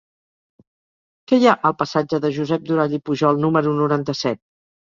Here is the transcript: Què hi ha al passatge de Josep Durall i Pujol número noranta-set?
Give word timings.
Què 1.31 1.39
hi 1.41 1.45
ha 1.51 1.53
al 1.69 1.77
passatge 1.83 2.21
de 2.25 2.33
Josep 2.39 2.67
Durall 2.71 2.97
i 3.01 3.03
Pujol 3.11 3.41
número 3.47 3.79
noranta-set? 3.83 4.43